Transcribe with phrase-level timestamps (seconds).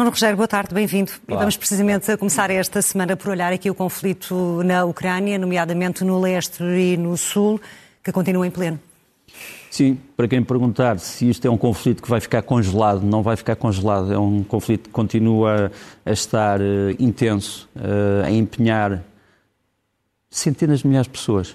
[0.00, 1.12] Nuno Rogério, boa tarde, bem-vindo.
[1.28, 6.18] E vamos precisamente começar esta semana por olhar aqui o conflito na Ucrânia, nomeadamente no
[6.18, 7.60] leste e no sul,
[8.02, 8.80] que continua em pleno.
[9.70, 13.36] Sim, para quem perguntar se isto é um conflito que vai ficar congelado, não vai
[13.36, 15.70] ficar congelado, é um conflito que continua
[16.06, 19.04] a estar uh, intenso, uh, a empenhar
[20.30, 21.54] centenas de milhares de pessoas.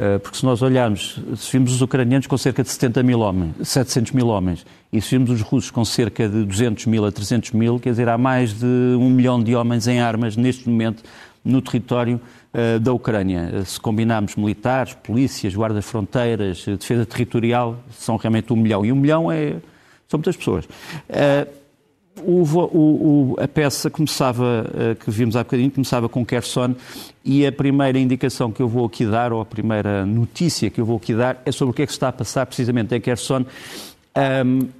[0.00, 3.54] Uh, porque se nós olharmos, se vimos os ucranianos com cerca de 70 mil homens,
[3.62, 7.50] 700 mil homens, e se vimos os russos com cerca de 200 mil a 300
[7.50, 11.02] mil, quer dizer, há mais de um milhão de homens em armas neste momento
[11.44, 12.18] no território
[12.54, 13.62] uh, da Ucrânia.
[13.66, 18.86] Se combinarmos militares, polícias, guardas fronteiras, defesa territorial, são realmente um milhão.
[18.86, 19.56] E um milhão é,
[20.08, 20.64] são muitas pessoas.
[20.64, 21.59] Uh,
[22.24, 24.66] o, o, a peça começava,
[25.00, 26.74] que vimos há bocadinho, começava com Kherson
[27.24, 30.84] e a primeira indicação que eu vou aqui dar, ou a primeira notícia que eu
[30.84, 33.44] vou aqui dar, é sobre o que é que está a passar precisamente em Kherson.
[34.16, 34.79] Um,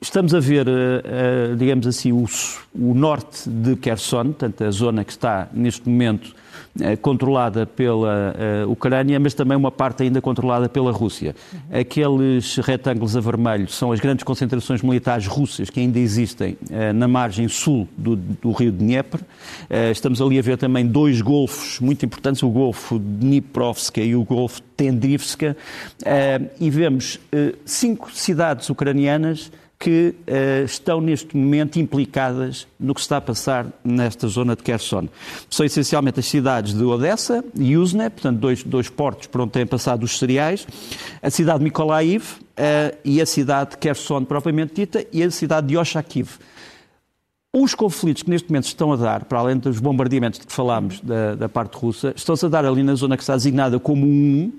[0.00, 2.24] Estamos a ver, uh, uh, digamos assim, o,
[2.72, 6.36] norte de Kherson, portanto, a zona que está neste momento
[6.76, 8.32] uh, controlada pela
[8.68, 11.34] Ucrânia, mas também uma parte ainda controlada pela Rússia.
[11.72, 16.56] Aqueles retângulos a vermelho são as grandes concentrações militares russas que ainda existem
[16.94, 19.20] na margem sul do, do rio Dnieper.
[19.90, 24.62] Estamos ali a ver também dois golfos muito importantes, o Golfo Dniprovska e o Golfo
[24.76, 25.56] Tendrivska,
[26.60, 27.18] e vemos
[27.64, 34.26] cinco cidades ucranianas que uh, estão neste momento implicadas no que está a passar nesta
[34.26, 35.08] zona de Kherson.
[35.48, 39.66] São essencialmente as cidades de Odessa e Yuzne, portanto, dois, dois portos por onde têm
[39.66, 40.66] passado os cereais,
[41.22, 45.68] a cidade de Mykolaiv uh, e a cidade de Kherson propriamente dita e a cidade
[45.68, 46.38] de Oshakiv.
[47.52, 51.00] Os conflitos que neste momento estão a dar, para além dos bombardeamentos de que falámos
[51.00, 54.52] da, da parte russa, estão-se a dar ali na zona que está designada como 1,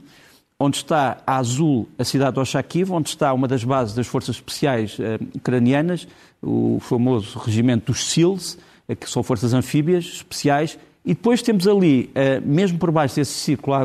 [0.59, 4.35] onde está a Azul, a cidade de Oshakiv, onde está uma das bases das forças
[4.35, 5.03] especiais uh,
[5.33, 6.05] ucranianas,
[6.41, 8.57] o famoso regimento dos SEALs,
[8.89, 13.31] uh, que são forças anfíbias especiais, e depois temos ali, uh, mesmo por baixo desse
[13.31, 13.77] círculo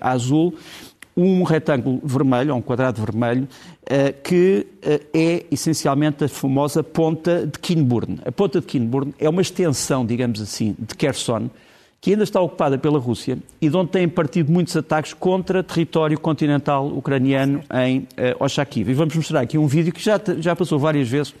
[0.00, 0.52] azul,
[1.16, 3.48] um retângulo vermelho, ou um quadrado vermelho,
[4.22, 4.66] que
[5.14, 8.20] é essencialmente a famosa ponta de Kinburn.
[8.26, 11.48] A ponta de Kinburn é uma extensão, digamos assim, de Kherson,
[12.06, 16.16] que ainda está ocupada pela Rússia e de onde têm partido muitos ataques contra território
[16.20, 18.88] continental ucraniano em uh, Oshakiv.
[18.88, 21.34] E vamos mostrar aqui um vídeo que já, já passou várias vezes,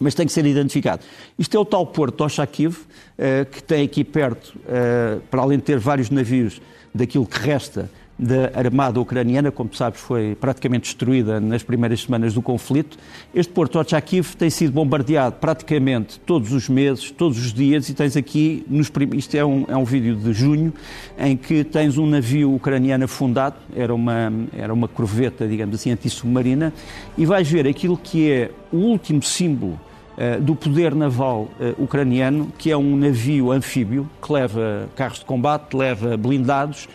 [0.00, 1.04] mas tem que ser identificado.
[1.38, 5.56] Isto é o tal porto de Oshakiv, uh, que tem aqui perto, uh, para além
[5.56, 6.60] de ter vários navios
[6.92, 7.88] daquilo que resta
[8.18, 12.96] da armada ucraniana, como sabes, foi praticamente destruída nas primeiras semanas do conflito.
[13.34, 18.16] Este porto Ochakiv tem sido bombardeado praticamente todos os meses, todos os dias, e tens
[18.16, 20.72] aqui, nos, isto é um, é um vídeo de junho,
[21.18, 26.72] em que tens um navio ucraniano afundado, era uma, era uma corveta, digamos assim, antissubmarina,
[27.18, 29.78] e vais ver aquilo que é o último símbolo
[30.16, 35.24] uh, do poder naval uh, ucraniano, que é um navio anfíbio que leva carros de
[35.24, 36.88] combate, leva blindados,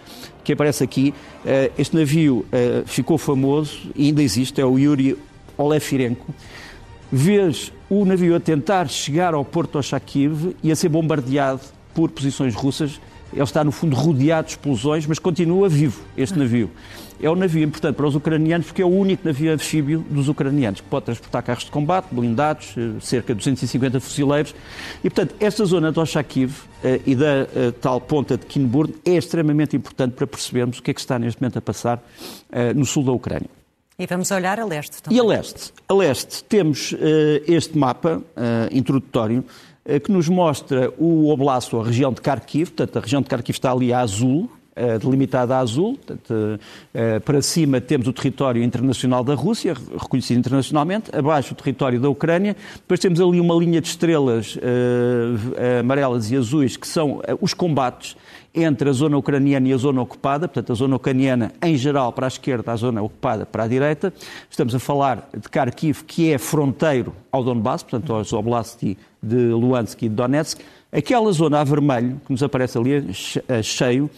[0.43, 1.13] que aparece aqui.
[1.45, 5.17] Eh, este navio eh, ficou famoso e ainda existe, é o Yuri
[5.57, 6.33] Olefirenko.
[7.11, 11.61] Vês o navio a tentar chegar ao porto Oshakiv e a ser bombardeado
[11.93, 12.99] por posições russas.
[13.33, 16.69] Ele está, no fundo, rodeado de explosões, mas continua vivo, este navio.
[17.21, 20.81] É um navio importante para os ucranianos porque é o único navio anfíbio dos ucranianos,
[20.81, 24.55] que pode transportar carros de combate, blindados, eh, cerca de 250 fuzileiros.
[25.03, 29.11] E, portanto, esta zona de Oshakiv uh, e da uh, tal ponta de Kinburn é
[29.11, 32.03] extremamente importante para percebermos o que é que está neste momento a passar
[32.75, 33.49] no sul da Ucrânia.
[33.99, 35.17] E vamos olhar a leste também.
[35.17, 35.71] E a leste?
[35.87, 36.95] A leste temos
[37.47, 38.21] este mapa
[38.71, 39.45] introdutório
[40.03, 43.71] que nos mostra o Oblast, a região de Kharkiv, portanto, a região de Kharkiv está
[43.71, 45.97] ali a azul, eh, delimitada a azul.
[45.97, 46.59] Portanto,
[46.93, 52.07] eh, para cima temos o território internacional da Rússia, reconhecido internacionalmente, abaixo o território da
[52.07, 52.55] Ucrânia.
[52.75, 54.57] Depois temos ali uma linha de estrelas
[55.79, 58.15] amarelas e azuis, que são os combates
[58.53, 62.27] entre a zona ucraniana e a zona ocupada, portanto, a zona ucraniana em geral para
[62.27, 64.13] a esquerda, a zona ocupada para a direita.
[64.49, 68.83] Estamos a falar de Kharkiv, que é fronteiro ao Donbass, portanto, aos Oblast
[69.23, 70.59] de Luhansk e de Donetsk.
[70.91, 73.13] Aquela zona a vermelho, que nos aparece ali
[73.63, 74.09] cheio,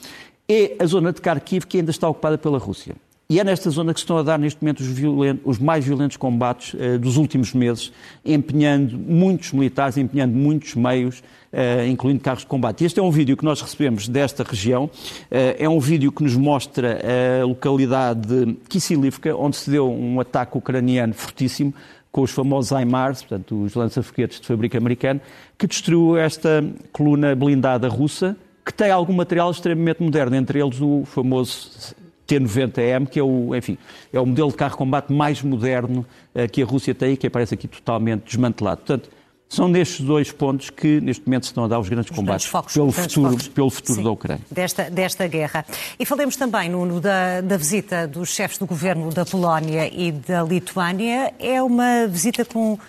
[0.50, 2.96] é a zona de Kharkiv que ainda está ocupada pela Rússia.
[3.34, 5.84] E é nesta zona que se estão a dar neste momento os, violentos, os mais
[5.84, 7.92] violentos combates uh, dos últimos meses,
[8.24, 12.86] empenhando muitos militares, empenhando muitos meios, uh, incluindo carros de combate.
[12.86, 14.84] Este é um vídeo que nós recebemos desta região.
[14.86, 17.02] Uh, é um vídeo que nos mostra
[17.42, 21.74] a localidade de Kisilivka, onde se deu um ataque ucraniano fortíssimo,
[22.12, 25.20] com os famosos HIMARS, portanto, os lança-foguetes de fabrico americano,
[25.58, 31.04] que destruiu esta coluna blindada russa, que tem algum material extremamente moderno, entre eles o
[31.04, 31.96] famoso
[32.40, 33.78] T90M, que é o, enfim,
[34.12, 37.18] é o modelo de carro de combate mais moderno uh, que a Rússia tem e
[37.18, 38.78] que aparece aqui totalmente desmantelado.
[38.78, 39.10] Portanto,
[39.54, 42.48] São nestes dois pontos que, neste momento, se estão a dar os grandes os combates
[42.48, 43.48] focos, pelo, futuro, focos.
[43.50, 44.44] pelo futuro Sim, da Ucrânia.
[44.50, 45.64] Desta, desta guerra.
[46.00, 50.42] E falemos também, Nuno, da, da visita dos chefes do governo da Polónia e da
[50.42, 51.32] Lituânia.
[51.38, 52.80] É uma visita com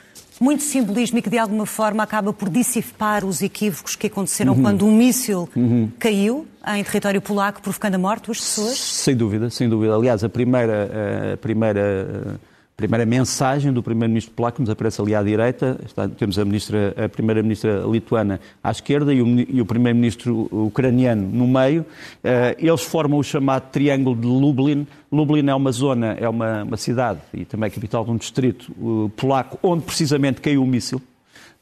[0.40, 4.62] muito simbolismo e que de alguma forma acaba por dissipar os equívocos que aconteceram uhum.
[4.62, 5.90] quando um míssil uhum.
[5.98, 8.78] caiu em território polaco, provocando a morte de duas pessoas?
[8.78, 9.94] Sem dúvida, sem dúvida.
[9.94, 12.40] Aliás, a primeira, a primeira
[12.76, 16.94] primeira mensagem do primeiro-ministro polaco, que nos aparece ali à direita, está, temos a, ministra,
[17.04, 21.82] a primeira-ministra lituana à esquerda e o, e o primeiro-ministro ucraniano no meio.
[21.82, 24.86] Uh, eles formam o chamado Triângulo de Lublin.
[25.10, 28.72] Lublin é uma zona, é uma, uma cidade e também a capital de um distrito
[28.80, 31.00] uh, polaco, onde precisamente caiu o míssil,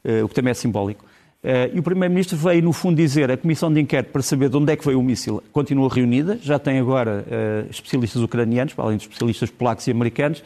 [0.03, 1.05] uh, o que também é simbólico.
[1.43, 4.55] Uh, e o Primeiro-Ministro veio, no fundo, dizer a Comissão de Inquérito para saber de
[4.55, 8.95] onde é que veio o míssil continua reunida, já tem agora uh, especialistas ucranianos, além
[8.95, 10.41] de especialistas polacos e americanos,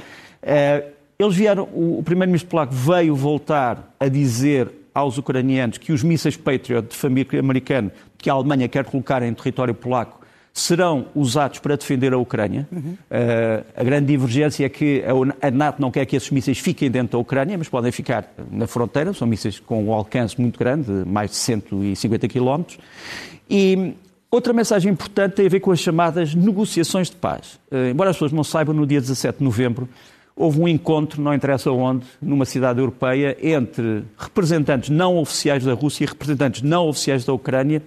[1.19, 6.87] eles vieram, o primeiro-ministro polaco veio voltar a dizer aos ucranianos que os mísseis Patriot
[6.89, 10.17] de família americano que a Alemanha quer colocar em território polaco
[10.57, 12.67] serão usados para defender a Ucrânia.
[12.71, 12.97] Uhum.
[13.11, 15.03] Uh, a grande divergência é que
[15.39, 18.65] a NATO não quer que esses mísseis fiquem dentro da Ucrânia, mas podem ficar na
[18.65, 19.13] fronteira.
[19.13, 22.79] São mísseis com um alcance muito grande, mais de 150 quilómetros.
[23.47, 23.93] E
[24.31, 27.59] outra mensagem importante tem a ver com as chamadas negociações de paz.
[27.71, 29.87] Uh, embora as pessoas não saibam, no dia 17 de novembro
[30.37, 36.03] houve um encontro, não interessa onde, numa cidade europeia, entre representantes não oficiais da Rússia
[36.03, 37.81] e representantes não oficiais da Ucrânia,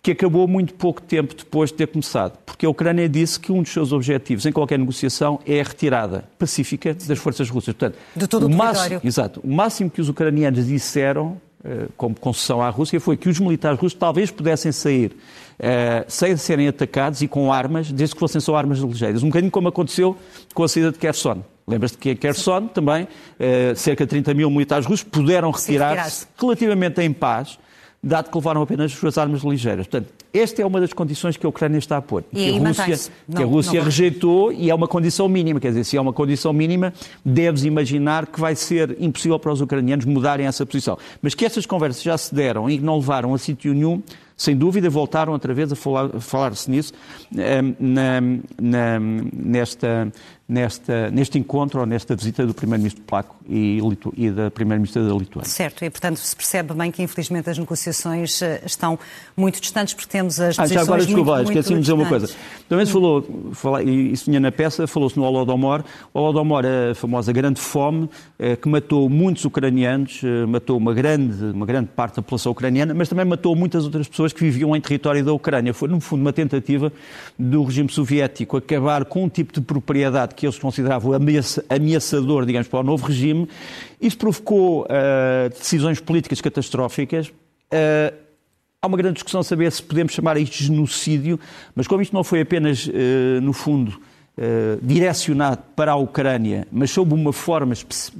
[0.00, 2.38] que acabou muito pouco tempo depois de ter começado.
[2.46, 6.24] Porque a Ucrânia disse que um dos seus objetivos em qualquer negociação é a retirada
[6.38, 7.74] pacífica das forças russas.
[7.74, 9.40] Portanto, de todo o, o máximo, Exato.
[9.42, 13.78] O máximo que os ucranianos disseram eh, como concessão à Rússia foi que os militares
[13.78, 18.56] russos talvez pudessem sair uh, sem serem atacados e com armas, desde que fossem só
[18.56, 19.22] armas ligeiras.
[19.22, 20.16] Um bocadinho como aconteceu
[20.52, 21.42] com a saída de Kherson.
[21.66, 27.00] Lembras-te que em Kherson também uh, cerca de 30 mil militares russos puderam retirar-se relativamente
[27.00, 27.58] em paz,
[28.02, 29.86] dado que levaram apenas as suas armas ligeiras.
[29.86, 32.24] Portanto, esta é uma das condições que a Ucrânia está a pôr.
[32.32, 35.60] E que a Rússia, não, que a Rússia rejeitou e é uma condição mínima.
[35.60, 36.92] Quer dizer, se é uma condição mínima,
[37.24, 40.98] deves imaginar que vai ser impossível para os ucranianos mudarem essa posição.
[41.20, 44.02] Mas que essas conversas já se deram e que não levaram a sítio nenhum,
[44.42, 46.92] sem dúvida, voltaram outra vez a falar-se falar nisso
[47.36, 48.20] eh, na,
[48.60, 48.98] na,
[49.32, 50.12] nesta,
[50.48, 53.78] nesta, neste encontro ou nesta visita do Primeiro-Ministro polaco e,
[54.16, 55.48] e da Primeira-Ministra da Lituânia.
[55.48, 58.98] Certo, e portanto se percebe bem que infelizmente as negociações eh, estão
[59.36, 62.28] muito distantes porque temos as ah, já agora, desculpa, esqueci-me de dizer uma coisa.
[62.68, 65.84] Também se falou, fala, e isso vinha na peça, falou-se no Holodomor.
[66.12, 71.44] O Holodomor a famosa grande fome é, que matou muitos ucranianos, é, matou uma grande,
[71.44, 74.80] uma grande parte da população ucraniana, mas também matou muitas outras pessoas que viviam em
[74.80, 75.72] território da Ucrânia.
[75.72, 76.92] Foi, no fundo, uma tentativa
[77.38, 81.12] do regime soviético acabar com um tipo de propriedade que eles consideravam
[81.68, 83.48] ameaçador, digamos, para o novo regime.
[84.00, 87.28] Isso provocou uh, decisões políticas catastróficas.
[87.28, 88.14] Uh,
[88.80, 91.38] há uma grande discussão saber se podemos chamar isto de genocídio,
[91.74, 94.00] mas como isto não foi apenas, uh, no fundo,
[94.34, 97.74] Uh, direcionado para a Ucrânia, mas sob uma forma,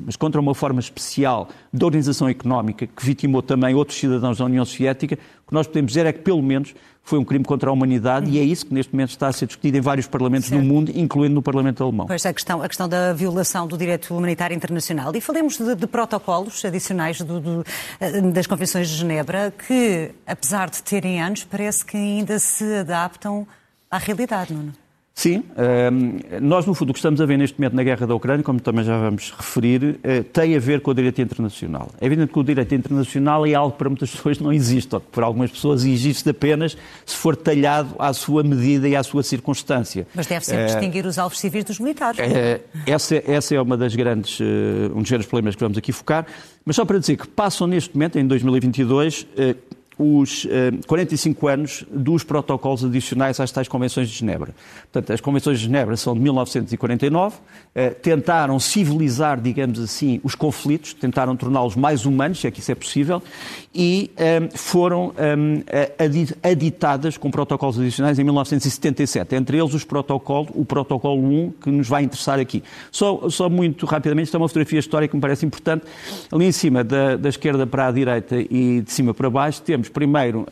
[0.05, 4.62] mas contra uma forma especial da organização económica que vitimou também outros cidadãos da União
[4.62, 7.73] Soviética, o que nós podemos dizer é que pelo menos foi um crime contra a
[7.73, 8.35] humanidade uhum.
[8.35, 10.63] e é isso que neste momento está a ser discutido em vários parlamentos certo.
[10.63, 12.06] no mundo, incluindo no Parlamento Alemão.
[12.06, 15.15] Pois a questão, a questão da violação do direito humanitário internacional.
[15.15, 17.67] E falemos de, de protocolos adicionais do, do,
[18.01, 23.46] eh, das Convenções de Genebra que, apesar de terem anos, parece que ainda se adaptam
[23.91, 24.81] à realidade, Nuno.
[25.15, 25.45] Sim,
[26.41, 28.59] nós no fundo o que estamos a ver neste momento na guerra da Ucrânia, como
[28.61, 31.91] também já vamos referir, eh, tem a ver com o direito internacional.
[32.01, 35.01] É evidente que o direito internacional é algo que para muitas pessoas não existe, ou
[35.01, 39.23] que para algumas pessoas existe apenas se for talhado à sua medida e à sua
[39.23, 40.07] circunstância.
[40.15, 42.19] Mas deve sempre é, distinguir os alvos civis dos militares.
[42.19, 46.27] É, essa, essa é uma das grandes, um dos grandes problemas que vamos aqui focar.
[46.65, 49.27] Mas só para dizer que passam neste momento, em 2022,
[49.99, 54.55] os eh, 45 anos dos protocolos adicionais às tais Convenções de Genebra.
[54.91, 57.37] Portanto, as Convenções de Genebra são de 1949,
[57.75, 62.72] eh, tentaram civilizar, digamos assim, os conflitos, tentaram torná-los mais humanos, se é que isso
[62.72, 63.22] é possível,
[63.75, 65.93] e eh, foram eh,
[66.43, 71.89] aditadas com protocolos adicionais em 1977, entre eles os protocolo, o protocolo 1, que nos
[71.89, 72.63] vai interessar aqui.
[72.91, 75.84] Só, só muito rapidamente, isto é uma fotografia histórica que me parece importante.
[76.31, 79.81] Ali em cima, da, da esquerda para a direita e de cima para baixo, temos
[79.89, 80.46] primeiro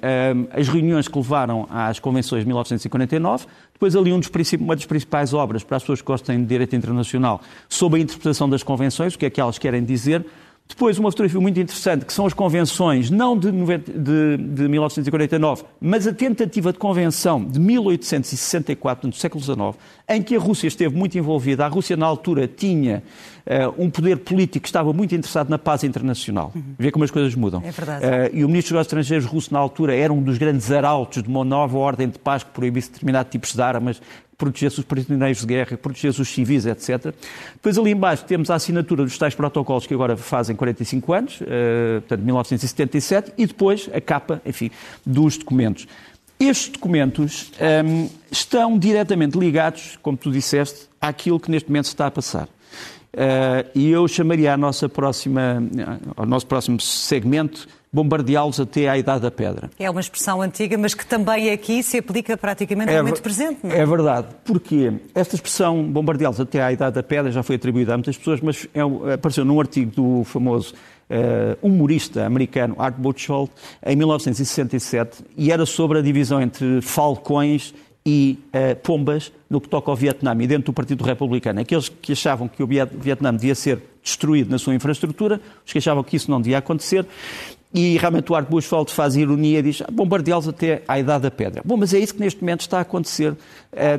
[0.52, 5.32] as reuniões que levaram às convenções de 1949, depois ali um dos, uma das principais
[5.32, 9.18] obras para as pessoas que gostem de direito internacional sobre a interpretação das convenções, o
[9.18, 10.24] que é que elas querem dizer.
[10.68, 16.06] Depois, uma fotografia muito interessante, que são as convenções, não de, de, de 1949, mas
[16.06, 19.58] a tentativa de convenção de 1864, no século XIX,
[20.08, 21.66] em que a Rússia esteve muito envolvida.
[21.66, 23.02] A Rússia, na altura, tinha
[23.46, 26.52] uh, um poder político que estava muito interessado na paz internacional.
[26.54, 26.62] Uhum.
[26.78, 27.60] Vê como as coisas mudam.
[27.64, 28.04] É verdade.
[28.04, 31.28] Uh, e o ministro dos Estrangeiros russo, na altura, era um dos grandes arautos de
[31.28, 34.00] uma nova ordem de paz que proibisse determinados tipos de armas,
[34.40, 37.14] protegesse os prisioneiros de guerra, protegesse os civis, etc.
[37.52, 42.00] Depois ali embaixo temos a assinatura dos tais protocolos que agora fazem 45 anos, uh,
[42.00, 44.70] portanto 1977, e depois a capa, enfim,
[45.04, 45.86] dos documentos.
[46.40, 51.92] Estes documentos um, ehm, estão diretamente ligados, como tu disseste, àquilo que neste momento se
[51.92, 52.48] está a passar.
[53.12, 55.62] Uh, e eu chamaria a nossa próxima,
[56.16, 59.70] ao nosso próximo segmento bombardeá-los até à Idade da Pedra.
[59.78, 63.72] É uma expressão antiga, mas que também aqui se aplica praticamente é, momento presente, não
[63.72, 63.78] é?
[63.78, 67.96] É verdade, porque esta expressão bombardeá-los até à Idade da Pedra já foi atribuída a
[67.96, 68.80] muitas pessoas, mas é,
[69.14, 70.74] apareceu num artigo do famoso
[71.10, 73.50] uh, humorista americano Art Buchholz
[73.84, 77.74] em 1967 e era sobre a divisão entre falcões
[78.06, 81.60] e uh, pombas no que toca ao Vietnã e dentro do Partido Republicano.
[81.60, 86.02] Aqueles que achavam que o Vietnã devia ser destruído na sua infraestrutura, os que achavam
[86.02, 87.04] que isso não devia acontecer,
[87.72, 91.30] e realmente o Art Bushwald faz ironia e diz ah, bombardeá-los até à idade da
[91.30, 91.62] pedra.
[91.64, 93.36] Bom, mas é isso que neste momento está a acontecer uh,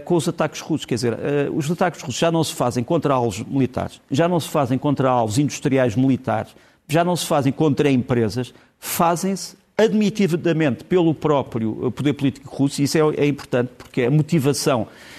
[0.03, 0.85] com os ataques russos.
[0.85, 4.39] Quer dizer, uh, os ataques russos já não se fazem contra alvos militares, já não
[4.39, 6.53] se fazem contra alvos industriais militares,
[6.87, 12.97] já não se fazem contra empresas, fazem-se admitidamente pelo próprio poder político russo, e isso
[12.97, 15.11] é, é importante porque a motivação eh,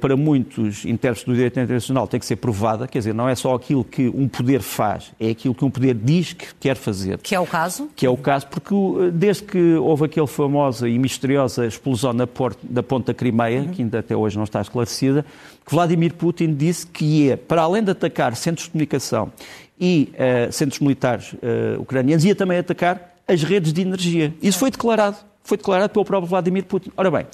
[0.00, 3.54] para muitos intérpretes do direito internacional tem que ser provada, quer dizer, não é só
[3.54, 7.18] aquilo que um poder faz, é aquilo que um poder diz que quer fazer.
[7.18, 7.88] Que é o caso?
[7.94, 12.26] Que é o caso, porque eh, desde que houve aquela famosa e misteriosa explosão na
[12.26, 13.68] porta, da ponta Crimeia, uhum.
[13.68, 15.24] que ainda até hoje não está esclarecida,
[15.64, 19.32] que Vladimir Putin disse que ia, para além de atacar centros de comunicação
[19.78, 24.34] e uh, centros militares uh, ucranianos, ia também atacar as redes de energia.
[24.42, 25.16] Isso foi declarado.
[25.42, 26.90] Foi declarado pelo próprio Vladimir Putin.
[26.96, 27.26] Ora bem,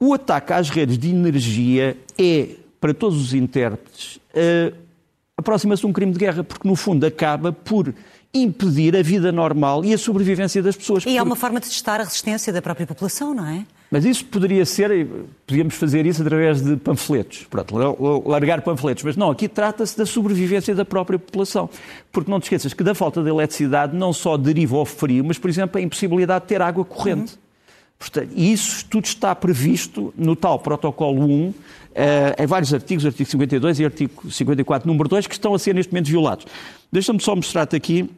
[0.00, 2.48] o ataque às redes de energia é,
[2.80, 4.74] para todos os intérpretes, uh,
[5.36, 7.94] aproxima-se de um crime de guerra, porque no fundo acaba por
[8.32, 11.04] impedir a vida normal e a sobrevivência das pessoas.
[11.04, 13.66] E é uma forma de testar a resistência da própria população, não é?
[13.90, 15.08] Mas isso poderia ser,
[15.44, 17.74] podíamos fazer isso através de panfletos, pronto,
[18.24, 21.68] largar panfletos, mas não, aqui trata-se da sobrevivência da própria população.
[22.12, 25.38] Porque não te esqueças que da falta de eletricidade não só deriva o frio, mas,
[25.38, 27.32] por exemplo, a impossibilidade de ter água corrente.
[27.32, 27.49] Uhum.
[28.00, 31.54] Portanto, isso tudo está previsto no tal protocolo 1,
[31.94, 35.74] eh, em vários artigos, artigo 52 e artigo 54, número 2, que estão a ser
[35.74, 36.46] neste momento violados.
[36.90, 38.08] Deixa-me só mostrar-te aqui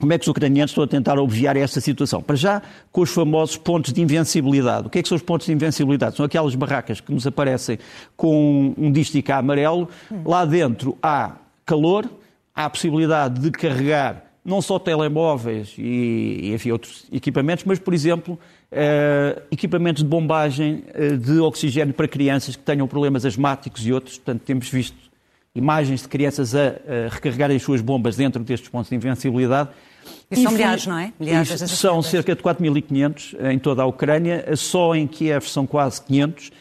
[0.00, 2.20] como é que os ucranianos estão a tentar obviar esta situação.
[2.20, 2.60] Para já,
[2.90, 4.88] com os famosos pontos de invencibilidade.
[4.88, 6.16] O que é que são os pontos de invencibilidade?
[6.16, 7.78] São aquelas barracas que nos aparecem
[8.16, 9.88] com um dístico amarelo.
[10.24, 12.10] Lá dentro há calor,
[12.52, 18.38] há a possibilidade de carregar não só telemóveis e, enfim, outros equipamentos, mas, por exemplo,
[18.72, 24.16] uh, equipamentos de bombagem uh, de oxigênio para crianças que tenham problemas asmáticos e outros.
[24.16, 24.96] Portanto, temos visto
[25.54, 29.70] imagens de crianças a, a recarregarem as suas bombas dentro destes pontos de invencibilidade.
[30.30, 31.12] E são milhares, não é?
[31.18, 36.52] Milhares são cerca de 4.500 em toda a Ucrânia, só em Kiev são quase 500.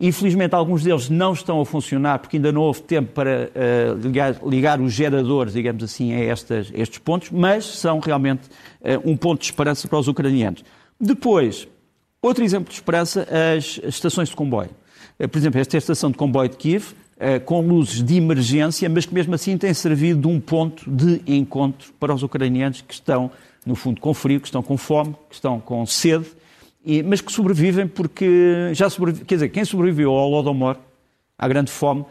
[0.00, 4.36] Infelizmente, alguns deles não estão a funcionar porque ainda não houve tempo para uh, ligar,
[4.44, 8.48] ligar, os geradores, digamos assim, a estas, estes pontos, mas são realmente
[8.80, 10.64] uh, um ponto de esperança para os ucranianos.
[11.00, 11.68] Depois,
[12.20, 14.70] outro exemplo de esperança, as estações de comboio.
[15.18, 16.92] Eh, por exemplo, esta é a estação de comboio de Kiev,
[17.44, 21.92] com luzes de emergência, mas que mesmo assim tem servido de um ponto de encontro
[21.98, 23.30] para os ucranianos que estão,
[23.64, 26.26] no fundo, com frio, que estão com fome, que estão com sede,
[27.04, 29.26] mas que sobrevivem porque já sobrevivem.
[29.26, 30.76] Quer dizer, quem sobreviveu ao Lodomor,
[31.38, 32.04] à grande fome,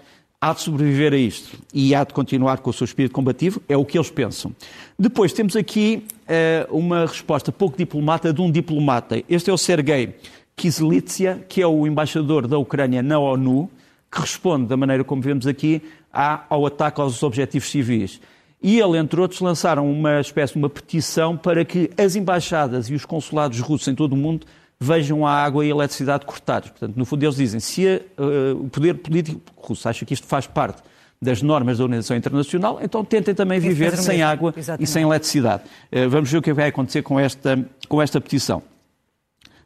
[0.44, 3.78] há de sobreviver a isto e há de continuar com o seu espírito combativo, é
[3.78, 4.52] o que eles pensam.
[5.00, 9.24] Depois temos aqui uh, uma resposta pouco diplomata de um diplomata.
[9.30, 10.16] Este é o Sergei
[10.56, 13.72] Kizlitsia, que é o embaixador da Ucrânia na ONU,
[14.12, 18.20] que responde, da maneira como vemos aqui, ao ataque aos objetivos civis.
[18.62, 22.94] E ele, entre outros, lançaram uma espécie de uma petição para que as embaixadas e
[22.94, 24.46] os consulados russos em todo o mundo
[24.84, 26.70] vejam a água e a eletricidade cortados.
[26.70, 30.28] Portanto, no fundo, eles dizem, se a, uh, o poder político russo acha que isto
[30.28, 30.82] faz parte
[31.22, 34.84] das normas da Organização Internacional, então tentem também viver sem água Exatamente.
[34.84, 35.64] e sem eletricidade.
[35.92, 38.62] Uh, vamos ver o que vai acontecer com esta, com esta petição.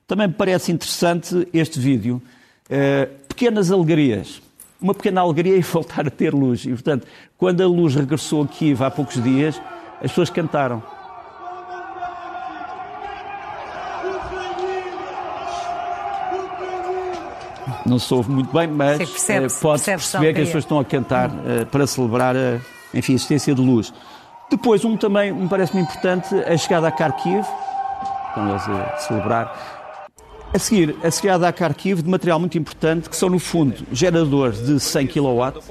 [0.06, 2.22] Também me parece interessante este vídeo.
[2.70, 4.42] Uh, pequenas alegrias.
[4.80, 6.64] Uma pequena alegria e voltar a ter luz.
[6.64, 7.08] E, portanto,
[7.38, 9.60] quando a luz regressou aqui há poucos dias,
[10.00, 10.97] as pessoas cantaram.
[17.86, 21.30] Não se ouve muito bem, mas uh, pode perceber que as pessoas estão a cantar
[21.30, 22.60] uh, para celebrar a,
[22.94, 23.94] enfim, a existência de luz.
[24.50, 27.46] Depois, um também me parece-me importante, a chegada a Kharkiv,
[28.30, 29.77] estão eles a celebrar,
[30.58, 34.66] a seguir, a chegada a Kharkiv de material muito importante, que são, no fundo, geradores
[34.66, 35.62] de 100 kW,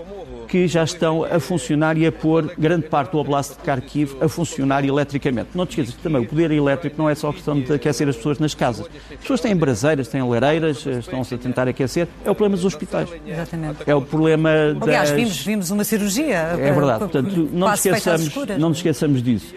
[0.47, 4.29] que já estão a funcionar e a pôr grande parte do Oblast de Kharkiv a
[4.29, 5.51] funcionar eletricamente.
[5.57, 8.15] Não te esqueças que também o poder elétrico não é só questão de aquecer as
[8.15, 8.87] pessoas nas casas.
[9.11, 12.07] As pessoas têm braseiras, têm lareiras, estão-se a tentar aquecer.
[12.25, 13.09] É o problema dos hospitais.
[13.27, 13.79] Exatamente.
[13.87, 14.83] É o problema das...
[14.83, 16.37] Aliás, vimos, vimos uma cirurgia.
[16.37, 17.01] É verdade.
[17.01, 19.53] Portanto, não nos esqueçamos, não nos esqueçamos disso.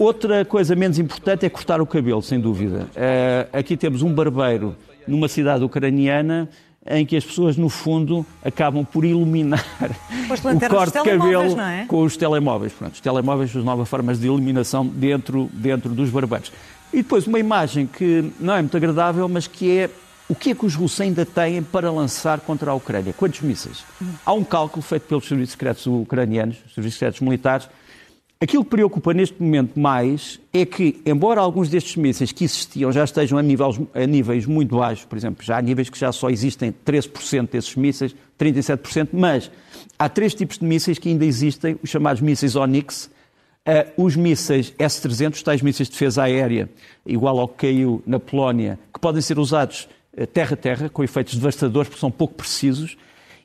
[0.00, 2.88] Outra coisa menos importante é cortar o cabelo, sem dúvida.
[2.96, 4.74] Uh, aqui temos um barbeiro
[5.06, 6.48] numa cidade ucraniana
[6.86, 9.62] em que as pessoas, no fundo, acabam por iluminar
[10.30, 11.84] o corte de cabelo é?
[11.86, 12.72] com os telemóveis.
[12.72, 16.50] Pronto, os telemóveis são novas formas de iluminação dentro, dentro dos barbeiros.
[16.94, 19.90] E depois uma imagem que não é muito agradável, mas que é
[20.30, 23.12] o que é que os russos ainda têm para lançar contra a Ucrânia?
[23.12, 23.84] Quantos mísseis?
[24.24, 27.68] Há um cálculo feito pelos serviços secretos ucranianos, serviços secretos militares,
[28.42, 33.04] Aquilo que preocupa neste momento mais é que, embora alguns destes mísseis que existiam já
[33.04, 36.30] estejam a níveis, a níveis muito baixos, por exemplo, já há níveis que já só
[36.30, 39.50] existem 13% desses mísseis, 37%, mas
[39.98, 43.10] há três tipos de mísseis que ainda existem, os chamados mísseis Onyx,
[43.68, 46.66] uh, os mísseis S-300, tais mísseis de defesa aérea,
[47.04, 49.86] igual ao que caiu na Polónia, que podem ser usados
[50.32, 52.96] terra-terra, com efeitos devastadores, porque são pouco precisos,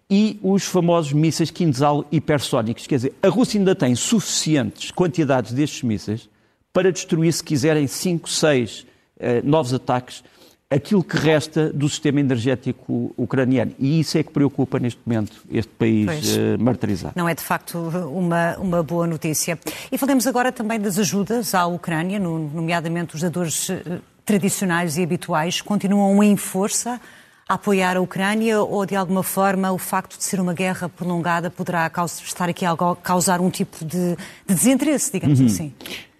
[0.09, 2.85] e os famosos mísseis Kinzhal hipersónicos.
[2.87, 6.29] Quer dizer, a Rússia ainda tem suficientes quantidades destes mísseis
[6.71, 8.85] para destruir, se quiserem, 5, 6
[9.19, 10.23] eh, novos ataques,
[10.69, 13.73] aquilo que resta do sistema energético ucraniano.
[13.79, 17.13] E isso é que preocupa neste momento este país eh, martirizado.
[17.15, 19.57] Não é de facto uma, uma boa notícia.
[19.91, 25.61] E falamos agora também das ajudas à Ucrânia, nomeadamente os dadores eh, tradicionais e habituais,
[25.61, 26.99] continuam em força
[27.47, 31.49] a apoiar a Ucrânia ou, de alguma forma, o facto de ser uma guerra prolongada
[31.49, 31.91] poderá
[32.23, 35.45] estar aqui a causar um tipo de, de desinteresse, digamos uhum.
[35.45, 35.73] assim?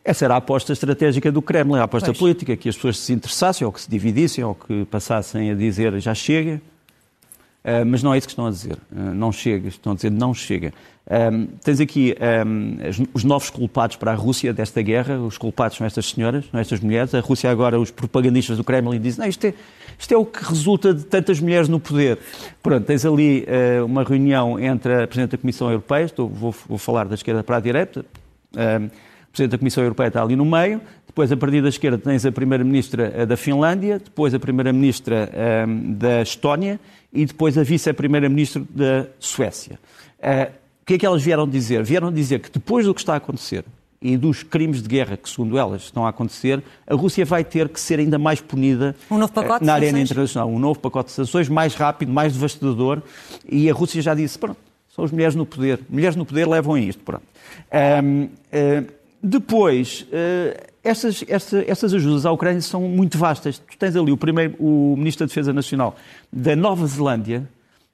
[0.03, 2.19] Essa era a aposta estratégica do Kremlin, a aposta pois.
[2.19, 5.99] política, que as pessoas se interessassem ou que se dividissem ou que passassem a dizer
[5.99, 6.61] já chega.
[7.65, 8.77] Uh, mas não é isso que estão a dizer.
[8.91, 10.71] Uh, não chega, estão a dizer não chega.
[11.07, 12.77] Um, tens aqui um,
[13.11, 15.17] os novos culpados para a Rússia desta guerra.
[15.17, 17.15] Os culpados são estas senhoras, são estas mulheres.
[17.15, 19.53] A Rússia agora, os propagandistas do Kremlin dizem não, isto, é,
[19.97, 22.19] isto é o que resulta de tantas mulheres no poder.
[22.61, 26.77] Pronto, tens ali uh, uma reunião entre a Presidente da Comissão Europeia, estou, vou, vou,
[26.77, 28.05] falar da esquerda para a direita,
[28.55, 30.81] um, a Presidente da Comissão Europeia está ali no meio,
[31.15, 35.31] depois a partir da esquerda tens a Primeira-Ministra eh, da Finlândia, depois a Primeira-Ministra
[35.97, 36.77] da Estónia
[37.13, 39.79] e depois a Vice-Primeira-Ministra da Suécia.
[40.19, 40.51] Uh,
[40.81, 41.81] o que é que elas vieram dizer?
[41.83, 43.63] Vieram dizer que depois do que está a acontecer
[44.01, 47.69] e dos crimes de guerra que, segundo elas, estão a acontecer, a Rússia vai ter
[47.69, 50.49] que ser ainda mais punida um novo pacote eh, na arena internacional.
[50.49, 53.01] Um novo pacote de sanções mais rápido, mais devastador.
[53.49, 54.57] E a Rússia já disse: pronto,
[54.93, 55.79] são as mulheres no poder.
[55.89, 57.01] Mulheres no poder levam a isto.
[57.03, 57.23] Pronto.
[58.03, 58.83] Um, uh, eh,
[59.23, 63.57] depois, uh, essas, essa, essas ajudas à Ucrânia são muito vastas.
[63.57, 65.95] Tu tens ali o, primeiro, o Ministro da Defesa Nacional
[66.31, 67.49] da Nova Zelândia,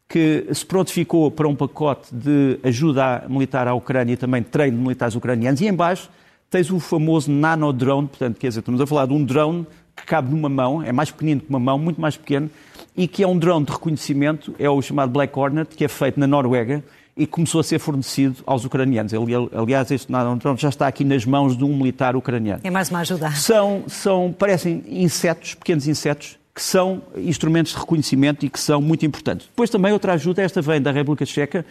[0.10, 4.84] que se prontificou para um pacote de ajuda militar à Ucrânia e também treino de
[4.84, 5.62] militares ucranianos.
[5.62, 6.10] E embaixo
[6.50, 10.30] tens o famoso nanodrone, portanto, quer dizer, estamos a falar de um drone que cabe
[10.30, 12.50] numa mão, é mais pequenino que uma mão, muito mais pequeno,
[12.96, 16.20] e que é um drone de reconhecimento, é o chamado Black Hornet, que é feito
[16.20, 16.84] na Noruega
[17.16, 19.12] e começou a ser fornecido aos ucranianos.
[19.54, 22.62] Aliás, este nanodrone já está aqui nas mãos de um militar ucraniano.
[22.64, 23.32] É mais uma ajuda.
[23.32, 29.06] São, são parecem insetos, pequenos insetos, que são instrumentos de reconhecimento e que são muito
[29.06, 29.48] importantes.
[29.48, 31.66] Depois também outra ajuda, esta vem da República Checa.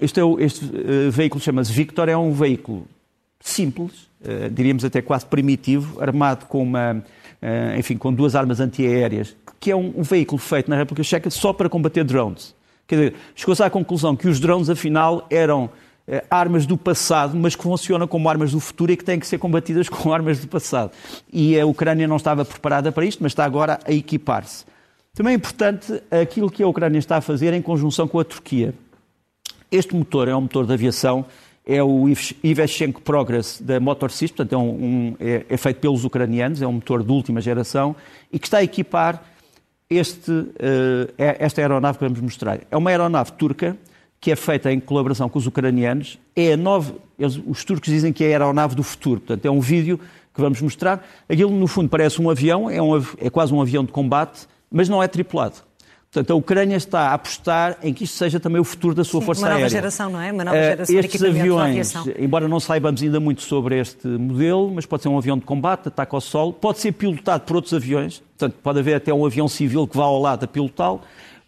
[0.00, 2.86] Este, é o, este uh, veículo chama-se Victor, é um veículo
[3.40, 9.36] simples, uh, diríamos até quase primitivo, armado com uma, uh, enfim, com duas armas antiaéreas,
[9.60, 12.54] que é um, um, veículo feito na República Checa só para combater drones.
[12.86, 15.70] Quer dizer, chegou-se à conclusão que os drones, afinal, eram
[16.06, 19.26] eh, armas do passado, mas que funcionam como armas do futuro e que têm que
[19.26, 20.92] ser combatidas com armas do passado.
[21.32, 24.64] E a Ucrânia não estava preparada para isto, mas está agora a equipar-se.
[25.14, 28.74] Também é importante aquilo que a Ucrânia está a fazer em conjunção com a Turquia.
[29.70, 31.24] Este motor é um motor de aviação,
[31.66, 32.06] é o
[32.42, 36.72] Iveshenko Progress da Motor Systems, portanto é, um, é, é, feito pelos ucranianos, é um
[36.72, 37.96] motor de última geração
[38.30, 39.22] e que está a equipar
[39.88, 42.60] este, uh, esta aeronave que vamos mostrar.
[42.70, 43.76] É uma aeronave turca,
[44.20, 46.18] que é feita em colaboração com os ucranianos.
[46.34, 49.20] É a nova, eles, os turcos dizem que é a aeronave do futuro.
[49.20, 49.98] Portanto, é um vídeo
[50.34, 51.06] que vamos mostrar.
[51.28, 54.88] Aquilo, no fundo, parece um avião, é, um, é quase um avião de combate, mas
[54.88, 55.56] não é tripulado.
[56.14, 59.18] Portanto, a Ucrânia está a apostar em que isto seja também o futuro da sua
[59.18, 59.56] Sim, força aérea.
[59.56, 60.30] Uma nova geração, não é?
[60.30, 64.06] Uma nova eh, geração uh, Estes de aviões, embora não saibamos ainda muito sobre este
[64.06, 67.56] modelo, mas pode ser um avião de combate, ataque ao solo, pode ser pilotado por
[67.56, 71.00] outros aviões, portanto, pode haver até um avião civil que vá ao lado a pilotá-lo,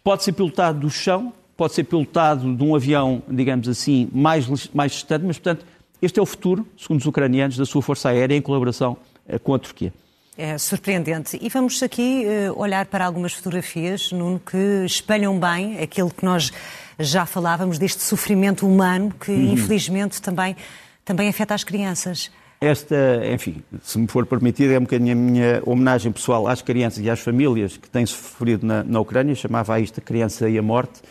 [0.03, 4.91] pode ser pilotado do chão, pode ser pilotado de um avião, digamos assim, mais, mais
[4.91, 5.65] distante, mas, portanto,
[6.01, 8.97] este é o futuro, segundo os ucranianos, da sua força aérea em colaboração
[9.43, 9.93] com a Turquia.
[10.37, 11.39] É surpreendente.
[11.41, 16.51] E vamos aqui uh, olhar para algumas fotografias, Nuno, que espelham bem aquilo que nós
[16.99, 19.53] já falávamos deste sofrimento humano que, uhum.
[19.53, 20.55] infelizmente, também,
[21.03, 22.29] também afeta as crianças.
[22.61, 22.95] Esta,
[23.31, 27.09] enfim, se me for permitido, é um bocadinho a minha homenagem pessoal às crianças e
[27.09, 30.61] às famílias que têm sofrido na, na Ucrânia, chamava a isto a criança e a
[30.61, 31.01] morte.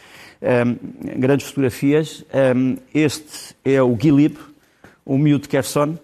[0.40, 2.24] Um, grandes fotografias.
[2.56, 4.36] Um, este é o Gilib,
[5.04, 5.96] o miúdo de Kherson,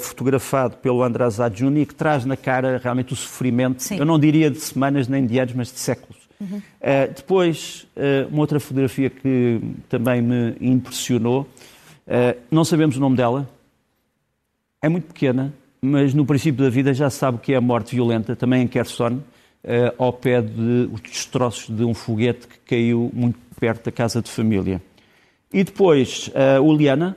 [0.00, 3.98] fotografado pelo Andrazad Juni, que traz na cara realmente o sofrimento, Sim.
[3.98, 6.20] eu não diria de semanas nem de anos, mas de séculos.
[6.40, 6.58] Uhum.
[6.58, 11.48] Uh, depois, uh, uma outra fotografia que também me impressionou,
[12.50, 13.48] não sabemos o nome dela,
[14.82, 17.94] é muito pequena, mas no princípio da vida já sabe o que é a morte
[17.94, 19.20] violenta, também em Kherson,
[19.96, 24.28] ao pé de os destroços de um foguete que caiu muito perto da casa de
[24.28, 24.82] família.
[25.52, 27.16] E depois, uh, Liana,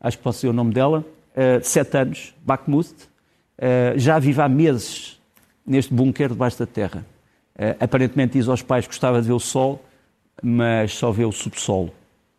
[0.00, 1.04] acho que pode ser o nome dela,
[1.36, 5.20] uh, sete anos, Bakhmut, uh, já vive há meses
[5.66, 7.06] neste bunker debaixo da terra.
[7.54, 9.84] Uh, aparentemente diz aos pais que gostava de ver o sol,
[10.42, 11.92] mas só vê o subsolo.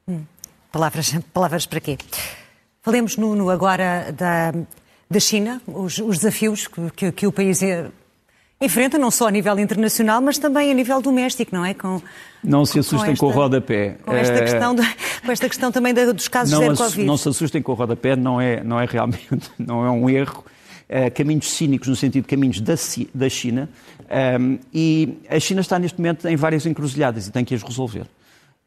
[0.08, 0.24] Hum.
[0.72, 1.98] Palavras, palavras para quê?
[2.82, 4.54] Falemos, Nuno, agora da,
[5.10, 7.62] da China, os, os desafios que, que, que, o país
[8.60, 11.74] enfrenta, não só a nível internacional, mas também a nível doméstico, não é?
[11.74, 12.02] Com,
[12.44, 13.98] não se assustem com, esta, com o rodapé.
[14.04, 14.82] Com esta, questão, de,
[15.26, 17.06] com esta questão também dos casos não, zero Covid.
[17.06, 20.44] Não se assustem com o rodapé, não é, não é realmente não é um erro.
[20.90, 22.76] Uh, caminhos cínicos, no sentido de caminhos da,
[23.14, 27.44] da China, um, ehm, e a China está neste momento em várias encruzilhadas e tem
[27.44, 28.06] que as resolver.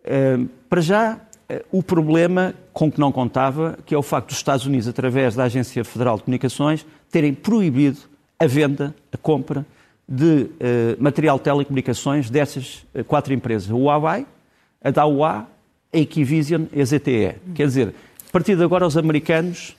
[0.05, 4.37] Uh, para já, uh, o problema com que não contava, que é o facto dos
[4.37, 8.01] Estados Unidos, através da Agência Federal de Comunicações, terem proibido
[8.39, 9.65] a venda, a compra
[10.11, 10.51] de
[10.99, 14.27] material de telecomunicações dessas quatro empresas: a Huawei,
[14.83, 15.47] a Dahua,
[15.93, 17.37] a Equivision e a ZTE.
[17.55, 17.95] Quer dizer,
[18.29, 19.77] a partir de agora os americanos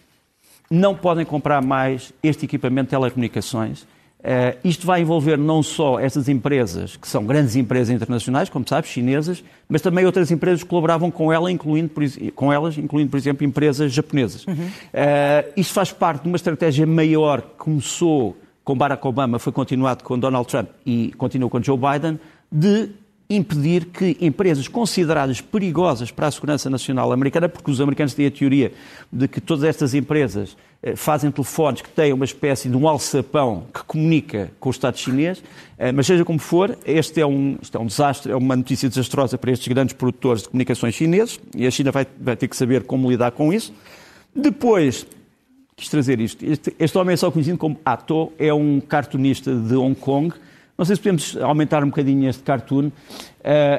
[0.69, 3.81] não podem comprar mais este equipamento de telecomunicações.
[4.21, 8.89] Uh, isto vai envolver não só estas empresas, que são grandes empresas internacionais, como sabes,
[8.89, 11.91] chinesas, mas também outras empresas que colaboravam com, ela, incluindo,
[12.35, 14.45] com elas, incluindo, por exemplo, empresas japonesas.
[14.45, 14.53] Uhum.
[14.53, 20.03] Uh, isto faz parte de uma estratégia maior que começou com Barack Obama, foi continuado
[20.03, 22.19] com Donald Trump e continua com Joe Biden,
[22.51, 22.89] de
[23.35, 28.31] impedir que empresas consideradas perigosas para a segurança nacional americana, porque os americanos têm a
[28.31, 28.73] teoria
[29.11, 33.63] de que todas estas empresas eh, fazem telefones que têm uma espécie de um alçapão
[33.73, 35.41] que comunica com o Estado chinês,
[35.77, 38.89] eh, mas seja como for, este é um, este é um desastre, é uma notícia
[38.89, 42.57] desastrosa para estes grandes produtores de comunicações chineses e a China vai, vai ter que
[42.57, 43.73] saber como lidar com isso.
[44.35, 45.07] Depois,
[45.81, 49.75] quis trazer isto, este, este homem é só conhecido como Ato, é um cartunista de
[49.75, 50.33] Hong Kong,
[50.77, 52.87] não sei se podemos aumentar um bocadinho este cartoon.
[52.87, 52.91] Uh,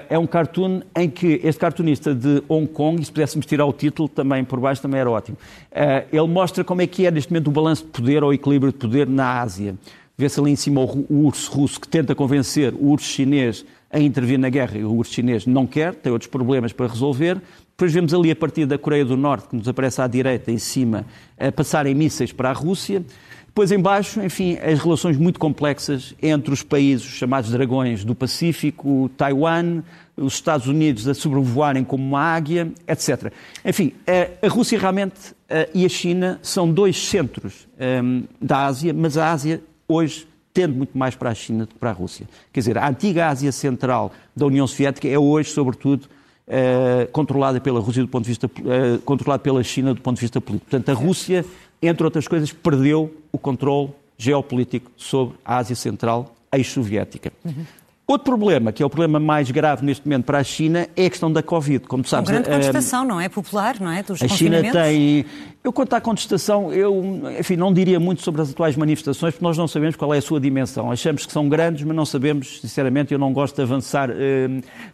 [0.09, 3.73] é um cartoon em que este cartunista de Hong Kong, e se pudéssemos tirar o
[3.73, 5.37] título também por baixo, também era ótimo.
[5.73, 8.33] Uh, ele mostra como é que é neste momento o balanço de poder ou o
[8.33, 9.75] equilíbrio de poder na Ásia.
[10.17, 13.99] Vê-se ali em cima o, o urso russo que tenta convencer o urso chinês a
[13.99, 17.41] intervir na guerra e o urso chinês não quer, tem outros problemas para resolver.
[17.83, 20.57] Depois vemos ali a partir da Coreia do Norte, que nos aparece à direita em
[20.57, 21.05] cima,
[21.37, 23.05] a passarem mísseis para a Rússia.
[23.45, 29.83] Depois embaixo, enfim, as relações muito complexas entre os países chamados dragões do Pacífico, Taiwan,
[30.17, 33.33] os Estados Unidos a sobrevoarem como uma águia, etc.
[33.65, 33.95] Enfim,
[34.41, 35.35] a Rússia realmente
[35.75, 37.67] e a China são dois centros
[38.05, 41.81] hum, da Ásia, mas a Ásia hoje tende muito mais para a China do que
[41.81, 42.29] para a Rússia.
[42.53, 46.07] Quer dizer, a antiga Ásia Central da União Soviética é hoje, sobretudo,
[46.45, 50.23] Uh, controlada pela Rússia do ponto de vista uh, controlada pela China do ponto de
[50.23, 50.71] vista político.
[50.71, 51.45] Portanto, a Rússia
[51.83, 57.33] entre outras coisas, perdeu o controle geopolítico sobre a Ásia Central ex-soviética.
[57.45, 57.67] Uhum.
[58.05, 61.11] Outro problema, que é o problema mais grave neste momento para a China, é a
[61.11, 61.87] questão da Covid.
[61.87, 63.29] Como sabes, Uma grande eh, contestação, não é?
[63.29, 64.03] Popular, não é?
[64.03, 65.25] Dos a China tem.
[65.63, 69.57] Eu, quanto à contestação, eu, enfim, não diria muito sobre as atuais manifestações, porque nós
[69.57, 70.91] não sabemos qual é a sua dimensão.
[70.91, 74.49] Achamos que são grandes, mas não sabemos, sinceramente, eu não gosto de avançar eh,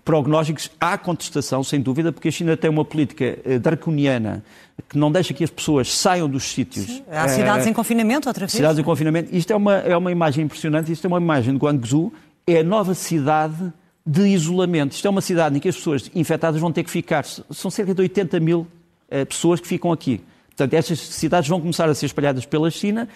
[0.04, 0.70] prognósticos.
[0.78, 4.44] Há contestação, sem dúvida, porque a China tem uma política eh, draconiana
[4.88, 6.86] que não deixa que as pessoas saiam dos sítios.
[6.86, 7.02] Sim.
[7.10, 8.52] Há cidades em confinamento, outra vez.
[8.52, 9.34] Cidades em confinamento.
[9.34, 10.92] Isto é uma, é uma imagem impressionante.
[10.92, 12.12] Isto é uma imagem de Guangzhou,
[12.48, 13.72] é a nova cidade
[14.04, 14.92] de isolamento.
[14.92, 17.24] Isto é uma cidade em que as pessoas infectadas vão ter que ficar.
[17.24, 20.22] São cerca de 80 mil uh, pessoas que ficam aqui.
[20.48, 23.06] Portanto, estas cidades vão começar a ser espalhadas pela China.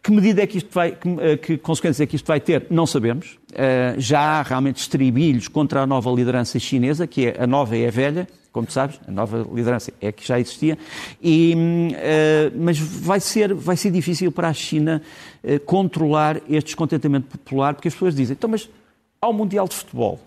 [0.00, 2.66] Que medida é que isto vai, que, uh, que consequências é que isto vai ter?
[2.70, 3.36] Não sabemos.
[3.50, 7.84] Uh, já há realmente estribilhos contra a nova liderança chinesa, que é a nova e
[7.84, 10.78] a velha, como sabes, a nova liderança é que já existia,
[11.22, 11.54] e,
[12.54, 15.02] mas vai ser, vai ser difícil para a China
[15.66, 18.66] controlar este descontentamento popular, porque as pessoas dizem, então, mas
[19.20, 20.18] ao Mundial de Futebol,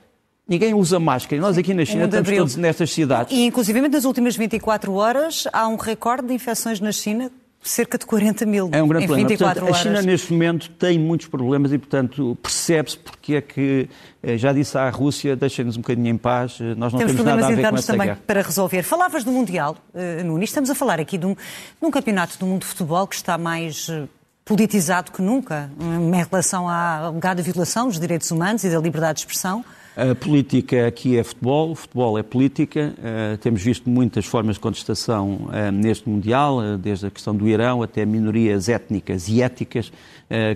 [0.49, 1.39] Ninguém usa máscara.
[1.39, 3.31] Nós aqui na China estamos todos nestas cidades.
[3.37, 7.29] E, inclusive, nas últimas 24 horas, há um recorde de infecções na China,
[7.61, 9.29] cerca de 40 mil É um grande em problema.
[9.29, 10.05] 24 Portanto, a China, horas.
[10.05, 13.89] neste momento, tem muitos problemas e, portanto, percebe-se porque é que,
[14.23, 17.25] eh, já disse à Rússia, deixem-nos um bocadinho em paz, eh, nós não Temos temos,
[17.25, 18.19] nada problemas a ver com internos essa também guerra.
[18.25, 18.83] para resolver.
[18.83, 20.49] Falavas do Mundial, uh, Nunes.
[20.49, 21.37] Estamos a falar aqui de um, de
[21.81, 24.03] um campeonato do mundo de futebol que está mais eh,
[24.45, 29.19] politizado que nunca em relação à alegada violação dos direitos humanos e da liberdade de
[29.21, 29.63] expressão.
[29.99, 32.93] A política aqui é futebol, o futebol é política.
[32.97, 37.45] Uh, temos visto muitas formas de contestação uh, neste Mundial, uh, desde a questão do
[37.49, 39.91] Irão até minorias étnicas e éticas,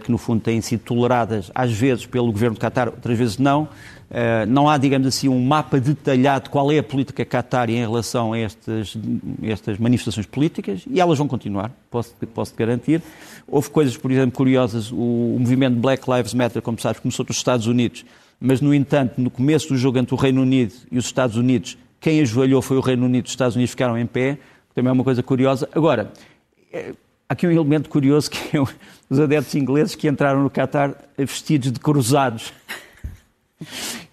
[0.05, 3.67] que no fundo têm sido toleradas às vezes pelo governo de Qatar, outras vezes não.
[4.47, 8.33] não há, digamos assim, um mapa detalhado de qual é a política Qatar em relação
[8.33, 8.95] a estas,
[9.41, 13.01] estas manifestações políticas e elas vão continuar, posso, posso garantir.
[13.47, 14.91] Houve coisas, por exemplo, curiosas.
[14.91, 18.05] O, o movimento Black Lives Matter, como sabes, começou nos Estados Unidos
[18.45, 21.77] mas, no entanto, no começo do jogo entre o Reino Unido e os Estados Unidos,
[22.01, 24.37] quem ajoelhou foi o Reino Unido, os Estados Unidos ficaram em pé,
[24.75, 25.69] também é uma coisa curiosa.
[25.73, 26.11] Agora,
[26.73, 28.61] há aqui um elemento curioso que é
[29.09, 32.51] os adeptos ingleses que entraram no Qatar vestidos de cruzados.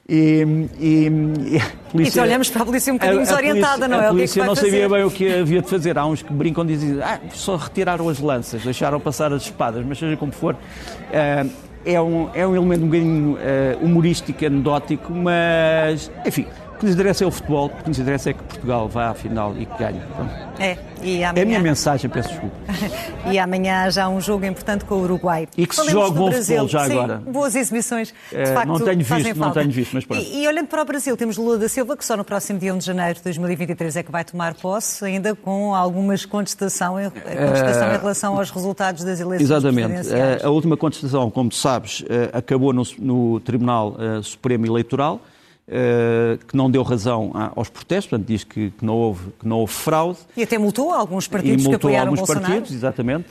[0.08, 0.46] E,
[0.78, 4.06] e, e a polícia, então olhamos para a polícia um bocadinho desorientada, não é?
[4.06, 5.98] A polícia é que não sabia bem o que havia de fazer.
[5.98, 9.84] Há uns que brincam e dizem, ah, só retiraram as lanças, deixaram passar as espadas,
[9.84, 10.54] mas seja como for.
[10.54, 16.46] Uh, é um, é um elemento um bocadinho uh, humorístico, anedótico, mas, enfim,
[16.80, 19.14] que nos interessa é o futebol, o que nos interessa é que Portugal vá à
[19.14, 20.00] final e que ganhe.
[20.58, 21.40] É, e amanhã...
[21.40, 22.56] é a minha mensagem, peço desculpa.
[23.30, 25.46] e amanhã já um jogo importante com o Uruguai.
[25.56, 26.56] E que se jogue bom Brasil.
[26.56, 27.16] futebol já Sim, agora.
[27.18, 30.22] boas exibições, Uh, facto, não tenho visto, não tenho visto, mas pronto.
[30.22, 32.72] E, e olhando para o Brasil, temos Lula da Silva, que só no próximo dia
[32.72, 37.10] 1 de janeiro de 2023 é que vai tomar posse, ainda com algumas contestação em,
[37.10, 39.88] contestação em relação aos resultados das eleições Exatamente.
[39.88, 40.44] presidenciais.
[40.44, 45.20] A, última contestação, como tu sabes, eh, acabou no, no Tribunal Supremo Eleitoral,
[46.48, 49.72] que não deu razão aos protestos, portanto diz que, que não, houve, que não houve
[49.72, 50.18] fraude.
[50.36, 52.46] E até multou alguns partidos e que multou apoiaram alguns Bolsonaro.
[52.46, 53.26] partidos, exatamente.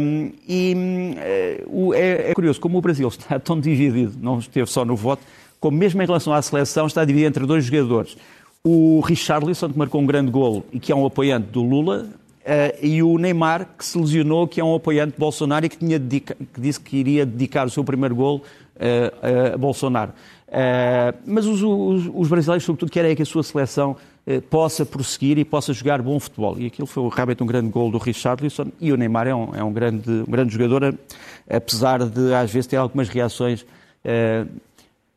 [0.00, 4.70] Um, e hum, eh, é, é curioso, como o Brasil está tão dividido, não esteve
[4.70, 5.22] só no voto,
[5.58, 8.16] como mesmo em relação à seleção está dividido entre dois jogadores.
[8.62, 12.06] O Richarlison, que marcou um grande golo e que é um apoiante do Lula,
[12.44, 15.78] eh, e o Neymar, que se lesionou, que é um apoiante de Bolsonaro e que,
[15.78, 18.42] tinha dedica- que disse que iria dedicar o seu primeiro golo
[18.78, 20.12] eh, a Bolsonaro.
[20.50, 25.36] Eh, mas os, os- os brasileiros, sobretudo, querem que a sua seleção eh, possa prosseguir
[25.38, 26.56] e possa jogar bom futebol.
[26.58, 28.66] E aquilo foi realmente um grande gol do Richarlison.
[28.80, 30.94] E o Neymar é um, é um grande, um grande jogador,
[31.48, 33.66] apesar de às vezes ter algumas reações,
[34.04, 34.46] eh,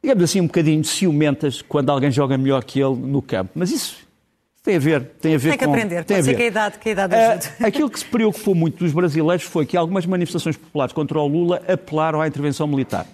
[0.03, 3.51] digamos assim, um bocadinho ciumentas quando alguém joga melhor que ele no campo.
[3.55, 3.97] Mas isso
[4.63, 5.71] tem a ver, tem a ver Tem que com...
[5.71, 6.35] aprender, tem a ver.
[6.35, 7.47] que a idade, que a idade Ah, ajude.
[7.65, 11.61] aquilo que se preocupou muito dos brasileiros foi que algumas manifestações populares contra o Lula
[11.67, 13.07] apelaram à intervenção militar.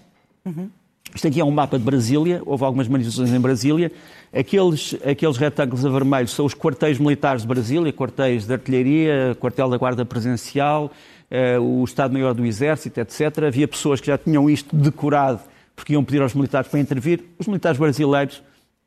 [1.13, 3.91] Isto aqui é um mapa de Brasília, houve algumas manifestações em Brasília.
[4.33, 9.69] Aqueles, aqueles retângulos a vermelho são os quartéis militares de Brasília, quartéis de artilharia, quartel
[9.69, 10.91] da Guarda Presidencial,
[11.31, 13.45] eh, o Estado-Maior do Exército, etc.
[13.47, 15.39] Havia pessoas que já tinham isto decorado
[15.77, 17.23] porque iam pedir aos militares para intervir.
[17.37, 18.41] Os militares brasileiros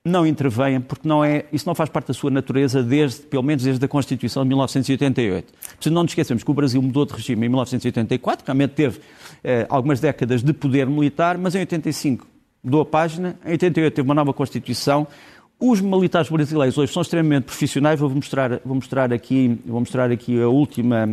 [0.05, 3.63] não intervêm porque não é, isso não faz parte da sua natureza desde, pelo menos
[3.63, 5.53] desde a Constituição de 1988.
[5.53, 9.01] Portanto, não nos esquecemos que o Brasil mudou de regime em 1984, realmente teve
[9.45, 12.27] eh, algumas décadas de poder militar, mas em 85
[12.65, 15.07] mudou a página, em 88 teve uma nova Constituição.
[15.59, 18.01] Os militares brasileiros hoje são extremamente profissionais.
[18.01, 21.07] Vou mostrar, vou mostrar aqui, vou mostrar aqui a última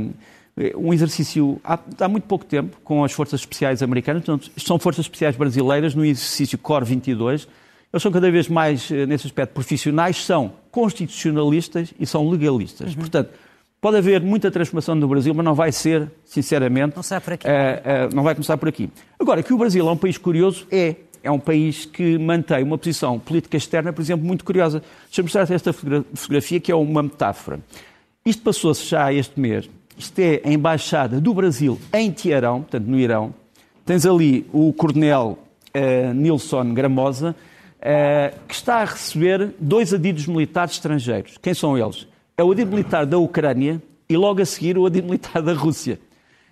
[0.55, 4.23] eh, um exercício há, há muito pouco tempo com as forças especiais americanas.
[4.23, 7.49] Portanto, são forças especiais brasileiras no exercício Core 22.
[7.93, 12.93] Eles são cada vez mais, eh, nesse aspecto, profissionais, são constitucionalistas e são legalistas.
[12.95, 13.29] Portanto,
[13.79, 16.95] pode haver muita transformação no Brasil, mas não vai ser, sinceramente.
[16.95, 17.47] Não será por aqui.
[17.47, 18.89] eh, eh, não vai começar por aqui.
[19.19, 20.95] Agora, que o Brasil é um país curioso, é.
[21.23, 24.81] É um país que mantém uma posição política externa, por exemplo, muito curiosa.
[25.07, 27.59] Deixa-me mostrar esta fotogra- fotografia, que é uma metáfora.
[28.25, 29.69] Isto passou-se já este mês.
[29.97, 33.33] Isto é a Embaixada do Brasil em Teherão, portanto, no Irão.
[33.83, 35.39] Tens ali o coronel
[35.73, 37.35] eh, Nilson Gramosa,
[37.81, 41.37] eh, que está a receber dois adidos militares estrangeiros.
[41.41, 42.07] Quem são eles?
[42.37, 45.99] É o adido militar da Ucrânia e logo a seguir o adido militar da Rússia,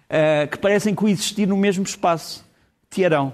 [0.09, 2.45] eh, que parecem coexistir no mesmo espaço.
[2.89, 3.33] Teherão,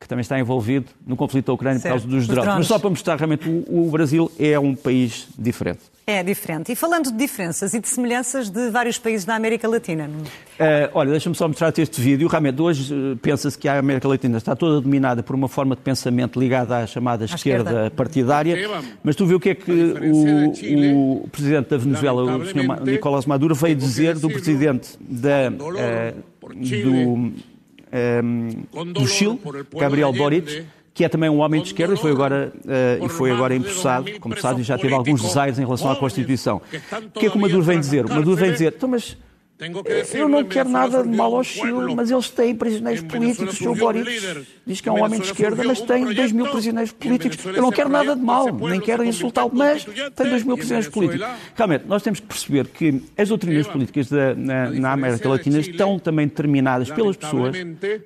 [0.00, 2.44] que também está envolvido no conflito da Ucrânia Certo, por causa dos os drones.
[2.44, 2.58] drones.
[2.60, 5.91] Mas só para mostrar realmente o, o Brasil é um país diferente.
[6.04, 6.72] É diferente.
[6.72, 10.10] E falando de diferenças e de semelhanças de vários países da América Latina.
[10.58, 12.26] Eh, olha, deixa-me só mostrar-te este vídeo.
[12.26, 15.82] Realmente, hoje eh, pensa-se que a América Latina está toda dominada por uma forma de
[15.82, 17.90] pensamento ligada à chamada esquerda, esquerda.
[17.92, 18.56] partidária.
[19.04, 22.84] Mas tu viu o que é que o, o presidente da Venezuela, o Sr.
[22.84, 26.14] Nicolás Maduro, veio dizer do presidente da, eh,
[26.82, 27.32] do,
[27.92, 28.22] eh,
[28.92, 29.38] do Chile,
[29.78, 33.30] Gabriel Boric, que é também um homem de esquerda e foi agora, uh, e foi
[33.30, 36.60] agora empossado, como e já teve alguns desaires em relação à Constituição.
[37.14, 38.04] O que é que o Maduro vem dizer?
[38.04, 39.16] O Maduro vem dizer, então, mas
[40.12, 43.60] eu não quero nada de mal ao Chile, mas eles têm prisioneiros políticos.
[43.60, 43.74] O.
[43.74, 47.38] Boric diz que é um homem de esquerda, mas tem 2 mil prisioneiros políticos.
[47.46, 51.26] Eu não quero nada de mal, nem quero insultá-lo, mas tem 2 mil prisioneiros políticos.
[51.54, 55.98] Realmente, nós temos que perceber que as doutrinas políticas da, na, na América Latina estão
[55.98, 57.56] também determinadas pelas pessoas,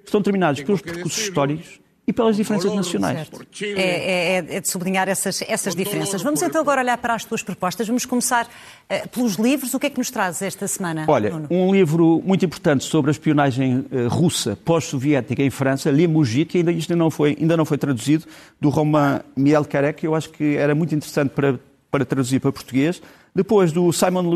[0.05, 3.29] estão determinadas pelos percursos históricos e pelas diferenças nacionais.
[3.61, 6.23] É, é, é, de sublinhar essas, essas diferenças.
[6.23, 7.87] Vamos então agora olhar para as tuas propostas.
[7.87, 9.75] Vamos começar uh, pelos livros.
[9.75, 11.05] O que é que nos traz esta semana?
[11.09, 11.49] Olha, Nuno?
[11.51, 16.95] um livro muito importante sobre a espionagem uh, russa pós-soviética em França, Limugit, ainda isto
[16.95, 18.25] não foi, ainda não foi traduzido,
[18.61, 21.59] do Roman Mielkarek, eu acho que era muito interessante para,
[21.91, 23.03] para traduzir para português.
[23.37, 24.31] Depois do Simon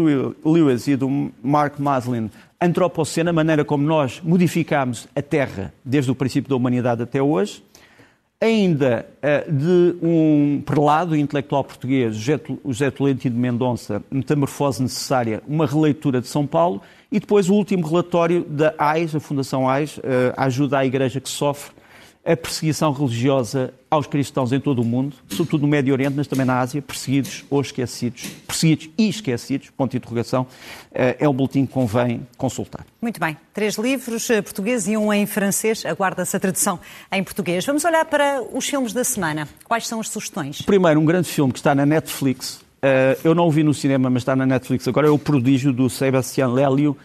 [0.44, 6.14] Lewis e do Mark Maslin, Antropocena, a maneira como nós modificámos a Terra desde o
[6.14, 7.64] princípio da humanidade até hoje.
[8.38, 16.20] Ainda uh, de um prelado intelectual português, José Tolentino de Mendonça, Metamorfose Necessária, uma releitura
[16.20, 16.82] de São Paulo.
[17.10, 20.02] E depois o último relatório da AIS, a Fundação AIS, uh,
[20.36, 21.72] ajuda à Igreja que sofre
[22.30, 26.46] a perseguição religiosa aos cristãos em todo o mundo, sobretudo no Médio Oriente, mas também
[26.46, 30.46] na Ásia, perseguidos ou esquecidos, perseguidos e esquecidos, ponto de interrogação,
[30.94, 32.86] eh, é um boletim que convém consultar.
[33.02, 33.36] Muito bem.
[33.52, 35.84] Três livros eh, portugueses e um em francês.
[35.84, 36.78] Aguarda-se a tradução
[37.10, 37.66] em português.
[37.66, 39.48] Vamos olhar para os filmes da semana.
[39.64, 40.62] Quais são as sugestões?
[40.62, 42.60] Primeiro, um grande filme que está na Netflix.
[42.80, 45.08] Eh, eu não o vi no cinema, mas está na Netflix agora.
[45.08, 46.96] É O Prodígio, do Sebastián Lélio.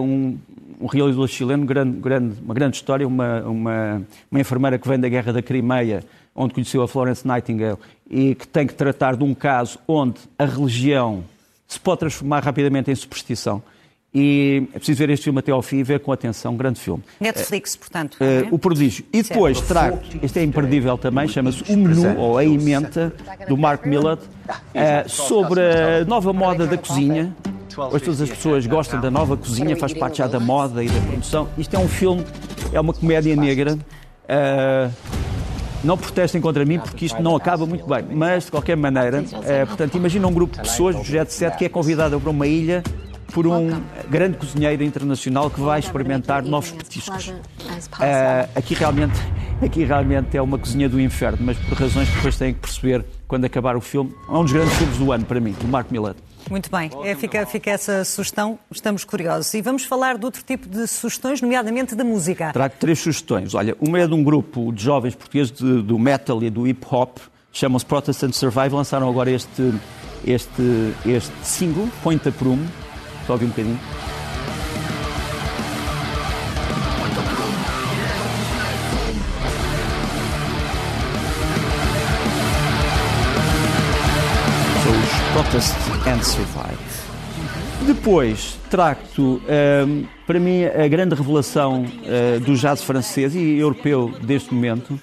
[0.00, 0.38] Um
[0.80, 5.08] um realizador chileno, grande, grande, uma grande história, uma, uma, uma enfermeira que vem da
[5.08, 9.34] Guerra da Crimeia, onde conheceu a Florence Nightingale, e que tem que tratar de um
[9.34, 11.24] caso onde a religião
[11.66, 13.62] se pode transformar rapidamente em superstição.
[14.14, 16.54] E é preciso ver este filme até ao fim e ver com atenção.
[16.54, 17.02] Um grande filme.
[17.20, 18.14] Netflix, portanto.
[18.14, 19.04] Uh, o Prodígio.
[19.12, 19.68] E depois certo.
[19.68, 23.12] trago, este é imperdível também, chama-se O Menu, ou A Ementa,
[23.46, 27.34] do Mark Millard, uh, sobre a nova moda da cozinha.
[27.76, 31.00] Hoje todas as pessoas gostam da nova cozinha, faz parte já da moda e da
[31.00, 31.48] produção.
[31.56, 32.24] Isto é um filme,
[32.72, 33.74] é uma comédia negra.
[33.74, 34.90] Uh,
[35.84, 39.66] não protestem contra mim porque isto não acaba muito bem, mas de qualquer maneira, uh,
[39.66, 42.82] portanto, imagina um grupo de pessoas do Jet Set que é convidado para uma ilha
[43.32, 47.28] por um grande cozinheiro internacional que vai experimentar novos petiscos.
[47.28, 49.18] Uh, aqui realmente
[49.60, 53.04] aqui realmente é uma cozinha do inferno, mas por razões que depois têm que perceber
[53.26, 54.14] quando acabar o filme.
[54.28, 56.14] É um dos grandes filmes do ano para mim, do Mark Millar.
[56.48, 59.52] Muito bem, é, fica, fica, essa sugestão, estamos curiosos.
[59.52, 62.52] E vamos falar de outro tipo de sugestões, nomeadamente da música.
[62.52, 63.54] Trago três sugestões.
[63.54, 66.86] Olha, uma é de um grupo de jovens portugueses de, do metal e do hip
[66.90, 67.18] hop,
[67.52, 69.74] chamam-se Protestant Survive, lançaram agora este,
[70.26, 72.64] este, este single, Point Up Room.
[73.28, 73.78] Só ouvir um bocadinho.
[85.34, 86.78] Protest and Survive.
[87.86, 89.42] Depois, tracto,
[89.86, 94.98] um, para mim, a grande revelação uh, do jazz francês e europeu deste momento,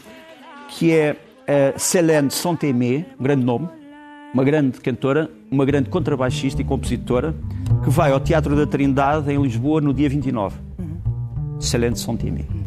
[0.70, 3.70] que é uh, Célène Saint-Aimé, um grande nome,
[4.36, 7.34] uma grande cantora, uma grande contrabaixista e compositora,
[7.86, 10.58] que vai ao Teatro da Trindade, em Lisboa, no dia 29.
[10.78, 11.58] Uhum.
[11.58, 12.65] Célène Saint-Aimé.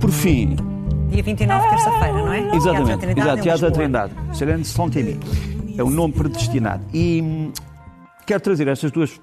[0.00, 0.56] Por fim.
[1.10, 2.54] Dia 29, terça-feira, não é?
[2.54, 4.12] Exatamente, Teatro exato, Teatro da Trindade.
[4.32, 5.18] Serene Saint-Émy.
[5.76, 6.82] É o nome predestinado.
[6.92, 7.52] E hum,
[8.26, 9.20] quero trazer estas duas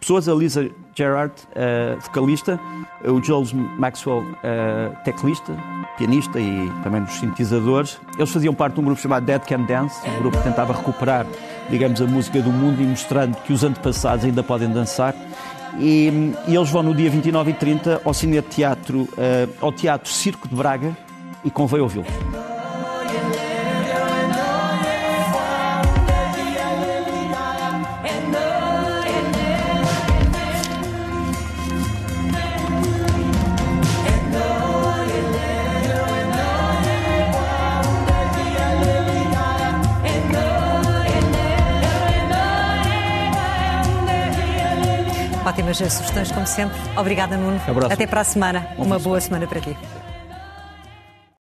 [0.00, 2.58] pessoas, a Lisa Gerard, uh, vocalista,
[3.04, 5.52] o Jules Maxwell, uh, teclista,
[5.98, 7.98] pianista e também dos sintetizadores.
[8.16, 11.26] Eles faziam parte de um grupo chamado Dead Can Dance, um grupo que tentava recuperar,
[11.68, 15.14] digamos, a música do mundo e mostrando que os antepassados ainda podem dançar.
[15.78, 19.08] E, e, eles vão no dia 29 e 30 ao Cine Teatro, uh,
[19.60, 20.96] ao Teatro Circo de Braga
[21.44, 22.06] e convém ouvi-los.
[45.46, 46.76] Ótimas sugestões, como sempre.
[46.96, 47.60] Obrigada, Nuno.
[47.88, 48.66] Até para a semana.
[48.76, 49.76] Uma boa semana para ti.